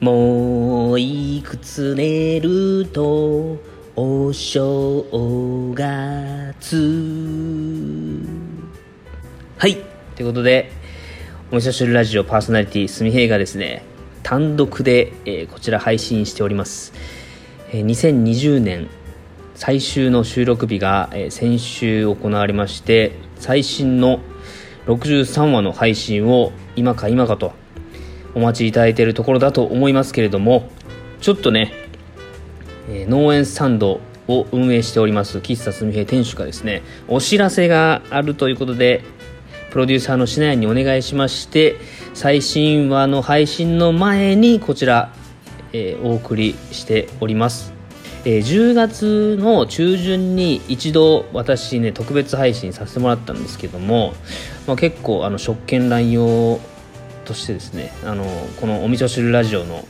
[0.00, 3.58] もういくつ寝ると
[3.94, 5.04] お正
[5.74, 6.76] 月。
[9.58, 9.76] はい。
[10.16, 10.72] ということで
[11.50, 13.84] お味噌汁ラジオパーソナリティすみへいがですね
[14.22, 16.94] 単独で、えー、こちら配信しております、
[17.68, 18.88] えー、2020年
[19.54, 24.20] 最終の収録日が、えー、先週行われまして最新の
[24.86, 27.52] 63話の配信を今か今かと
[28.34, 30.70] お待ちいただいているところだと思いますけれども
[31.20, 31.72] ちょっとね、
[32.88, 39.02] えー、農園スタンドを運営しております喫茶すみへ店主がですねお知らせがあるということで
[39.70, 41.76] プロデューサーの品谷にお願いしまして
[42.14, 45.12] 最新話の配信の前にこちら、
[45.72, 47.72] えー、お送りしております。
[48.24, 54.12] えー、10月の中旬に一度私ね特別配信させてもらったんですけども、
[54.66, 56.60] まあ、結構あの職権乱用
[57.24, 58.24] としてですねあの
[58.60, 59.84] このお味噌汁ラジオの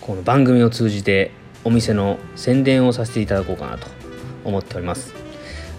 [0.00, 1.32] この番組を通じて
[1.64, 3.88] お店の宣伝をさせていただこうかなと
[4.44, 5.14] 思っております。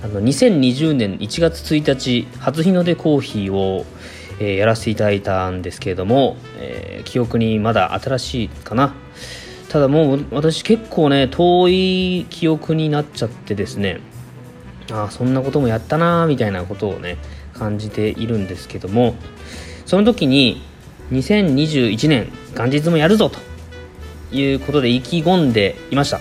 [0.04, 3.86] あの2020年1月1日初日の出コーヒーを、
[4.40, 8.94] えー、やらせていただいたんですけれども、えー、記憶にまだ新しいかな。
[9.70, 14.00] ただもう私結構ね遠い記憶になっちゃってですね
[14.92, 17.18] ああそんなこともやったなみたいなことをね
[17.54, 19.14] 感じているんですけども
[19.86, 20.64] その時に
[21.12, 23.40] 2021年元日もやるぞと
[24.36, 26.20] いうことで意気込んでいました。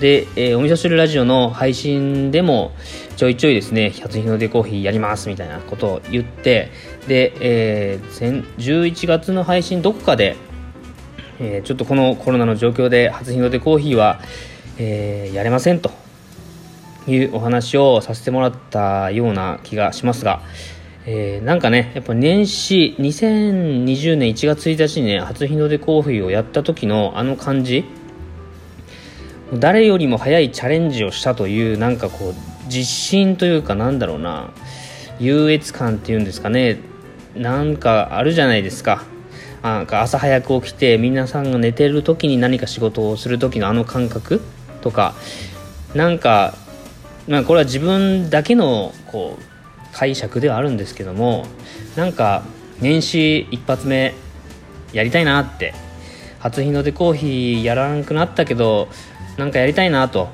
[0.00, 2.72] で、えー、お味噌汁ラジオの配信でも
[3.16, 6.70] ちょいちょいですね初日の出コーヒーやりますみたいなことを言って
[7.06, 10.34] で、えー、11月の配信どこかで、
[11.38, 14.20] えー、ちょっとこのコロナの状況で初日の出コーヒーは、
[14.76, 15.92] えー、やれませんと
[17.06, 20.42] いうお話をさせてもらったような気がしますが、
[21.04, 27.84] えー、なんかね、やっぱ年始、2020年1月1日にね、初日の出コーヒーをやった時のあの感じ、
[29.54, 34.50] 誰よりも早いチャレンジをしたという、なんかこう、自信というかなんだろうな、
[35.18, 36.78] 優越感っていうんですかね、
[37.34, 39.04] なんかあるじゃないですか。
[39.62, 44.40] なんか朝早く起きて皆さんが寝てる時に何か仕事をする時のあの感覚。
[44.82, 45.14] とか
[45.94, 46.54] なんか、
[47.28, 49.51] まあ、これは自分だけのこう
[49.92, 51.46] 解釈ではあるんですけども
[51.96, 52.42] なんか
[52.80, 54.14] 年始一発目
[54.92, 55.74] やりたいなって
[56.40, 58.88] 初日の出コーヒーやらなくなったけど
[59.36, 60.28] なんかやりたいなと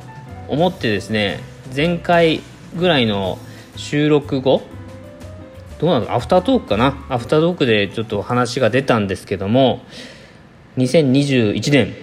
[0.48, 1.40] 思ってですね
[1.74, 2.40] 前回
[2.76, 3.38] ぐらいの
[3.76, 4.62] 収録後
[5.78, 7.06] どうなのアフタートークかな？
[7.08, 9.80] アフタートークでちょっと話が出たんですけども
[10.76, 11.94] 2021年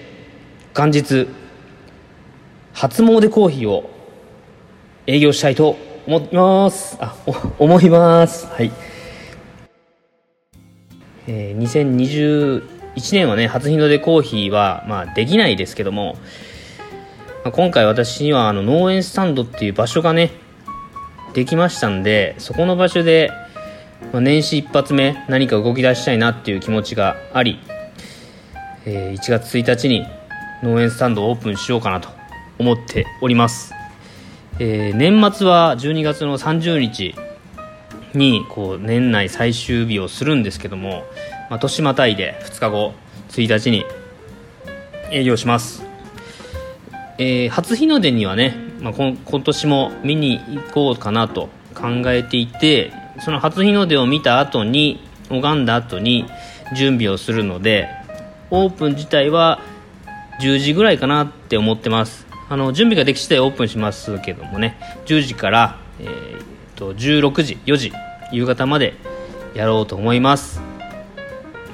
[0.73, 1.27] 元日
[2.73, 3.89] 初詣コーヒーを
[5.07, 5.77] 営業したいと
[6.07, 6.97] 思います。
[6.99, 7.15] あ
[7.57, 8.45] 思います。
[8.47, 8.71] はい。
[11.27, 12.61] えー、
[12.95, 16.17] 2021年はね初日の出コーヒーは、まあ、できないですけども、
[17.43, 20.31] まあ、今回私にはあの農園スタンドっていう場所がね
[21.33, 23.31] できましたんでそこの場所で、
[24.13, 27.59] まあ、年始一発目何か動き出したいなっていう気持ちがあり、
[28.85, 30.05] えー、1月1日に
[30.61, 32.09] 農園スタンドをオープンしようかなと
[32.59, 33.74] 思っております。
[34.57, 37.13] えー、年末は12月の30日
[38.13, 41.03] にこう年内最終日をするんですけども、
[41.49, 42.93] まあ、年またいで2日後
[43.29, 43.85] 1日に
[45.11, 45.83] 営業します、
[47.17, 56.25] えー、初日の出にはね、まあ、今年も見に行こうかなと考えていてその初日の出を見た後に拝んだ後に
[56.77, 57.89] 準備をするので
[58.51, 59.59] オープン自体は
[60.41, 62.34] 10時ぐらいかなって思ってます。
[62.47, 64.77] あの準備ができ次第オープンしますけどもね。
[65.05, 67.91] 10時から、えー、と16時4時
[68.31, 68.95] 夕方まで
[69.55, 70.61] やろうと思います。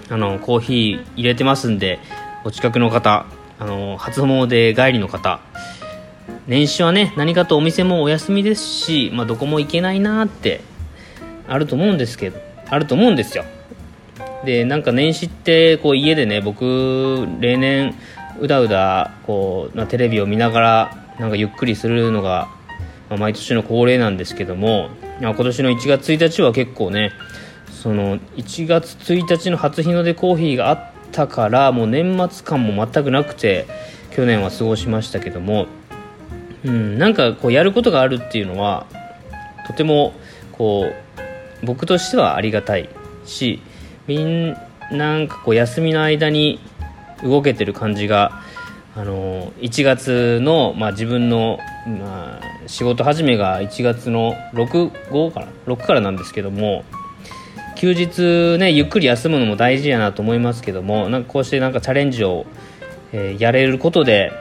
[0.09, 1.99] あのコーヒー入れてますんで
[2.43, 3.25] お近くの方
[3.59, 5.40] あの初詣帰りの方
[6.47, 10.61] 年始はね何かとお店もお休みですし、まあ、どこも行けないなって
[11.47, 13.46] あると思うんですけどあると思うんですよ。
[14.43, 17.96] でなんか年始ってこう家でね僕例年
[18.39, 22.49] うだうだこうまあテレビを見ながらなんかゆっくりするのが、
[23.09, 24.89] まあ、毎年の恒例なんですけども
[25.22, 27.11] まあ今年の1月1日は結構ね
[27.81, 33.66] その1月1日の初日の出コーヒーがあったからもう年末感も全くなくて
[34.11, 35.67] 去年は過ごしましたけども、
[36.63, 38.85] うん、なんかこうやることがあるっていうのは
[39.67, 40.13] とても
[40.51, 40.91] こ
[41.63, 42.89] う僕としてはありがたい
[43.25, 43.61] し
[44.07, 44.57] みん
[44.91, 46.59] なんかこう休みの間に
[47.23, 48.41] 動けてる感じが
[48.96, 56.84] あの1月の、まあ、自分の、まあ、仕事始めが1月の6 5から6からなんですけども
[57.76, 62.46] 休日ねゆっくり休むのも大事やなと思いますけどもなんかこうしてなんかチャレンジを、
[63.14, 64.32] えー、やれることで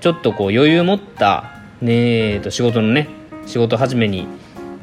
[0.00, 3.08] ちょっとこう余裕を持ったねえと仕事のね
[3.46, 4.28] 仕事始めに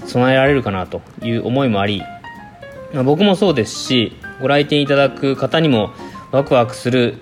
[0.06, 2.04] 備えられるかなという思いもあり、
[2.94, 5.92] まあ、僕もそうですしご来店いただく方にも
[6.32, 7.18] ワクワクする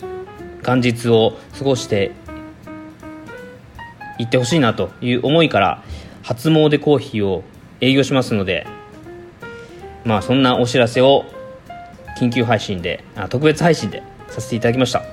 [0.66, 2.12] 元日を過ごして
[4.20, 5.84] いってほしいなという思いから
[6.24, 7.44] 初詣コーヒーを
[7.82, 8.66] 営業しますので
[10.04, 11.26] まあそんなお知らせを
[12.20, 15.04] 緊急配信であ特別配信でさせていただきました。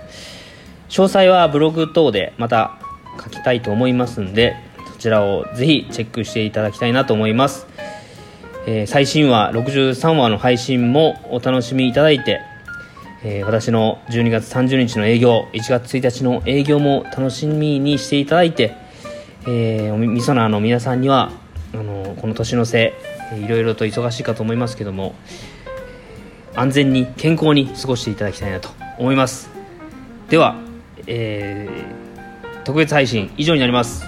[0.95, 2.79] 詳細はブログ等でまた
[3.21, 4.55] 書きたいと思いますんで
[4.93, 7.67] そちらをぜひチェックしていただきたいなと思います、
[8.69, 12.41] えー、最新話63話の配信もお楽しみいただいて、
[13.25, 18.85] えー、私の12月30日の営業1月1日の営業も楽しみにしていただいて
[19.47, 21.31] えー、みそなの皆さんには
[21.75, 22.95] あのこの年の瀬
[23.45, 25.15] いろいろと忙しいかと思いますけども
[26.55, 29.51] 安全に健康に過ごしていただきたいなと思います。
[30.29, 30.57] では、
[31.09, 34.05] えー、特別配信以上になります。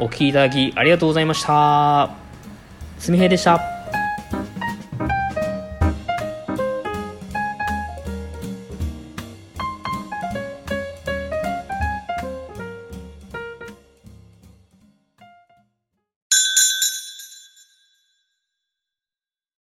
[0.00, 2.10] お聴きいただきありがとうございました。
[2.98, 3.73] すみへいでした。